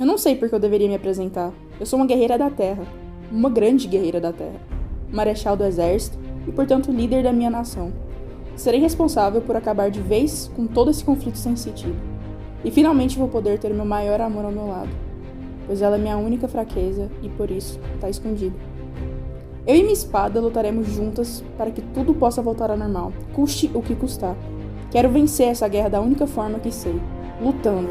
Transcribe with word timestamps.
Eu 0.00 0.06
não 0.06 0.16
sei 0.16 0.34
por 0.34 0.48
que 0.48 0.54
eu 0.54 0.58
deveria 0.58 0.88
me 0.88 0.94
apresentar. 0.94 1.52
Eu 1.78 1.84
sou 1.84 1.98
uma 1.98 2.06
guerreira 2.06 2.38
da 2.38 2.48
Terra. 2.48 2.84
Uma 3.30 3.50
grande 3.50 3.86
guerreira 3.86 4.18
da 4.18 4.32
Terra. 4.32 4.58
Marechal 5.12 5.54
do 5.58 5.62
Exército 5.62 6.18
e, 6.48 6.52
portanto, 6.52 6.90
líder 6.90 7.22
da 7.22 7.34
minha 7.34 7.50
nação. 7.50 7.92
Serei 8.56 8.80
responsável 8.80 9.42
por 9.42 9.56
acabar 9.56 9.90
de 9.90 10.00
vez 10.00 10.50
com 10.56 10.66
todo 10.66 10.90
esse 10.90 11.04
conflito 11.04 11.36
sem 11.36 11.54
sentido. 11.54 11.98
E 12.64 12.70
finalmente 12.70 13.18
vou 13.18 13.28
poder 13.28 13.58
ter 13.58 13.74
meu 13.74 13.84
maior 13.84 14.22
amor 14.22 14.46
ao 14.46 14.50
meu 14.50 14.68
lado. 14.68 14.88
Pois 15.66 15.82
ela 15.82 15.96
é 15.96 15.98
minha 15.98 16.16
única 16.16 16.48
fraqueza 16.48 17.10
e, 17.22 17.28
por 17.28 17.50
isso, 17.50 17.78
está 17.94 18.08
escondida. 18.08 18.56
Eu 19.66 19.76
e 19.76 19.82
minha 19.82 19.92
espada 19.92 20.40
lutaremos 20.40 20.86
juntas 20.86 21.44
para 21.58 21.70
que 21.70 21.82
tudo 21.82 22.14
possa 22.14 22.40
voltar 22.40 22.70
ao 22.70 22.78
normal, 22.78 23.12
custe 23.34 23.70
o 23.74 23.82
que 23.82 23.94
custar. 23.94 24.34
Quero 24.90 25.10
vencer 25.10 25.48
essa 25.48 25.68
guerra 25.68 25.90
da 25.90 26.00
única 26.00 26.26
forma 26.26 26.58
que 26.58 26.72
sei, 26.72 26.98
lutando, 27.42 27.90